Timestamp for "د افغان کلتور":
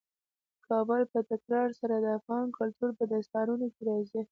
1.99-2.89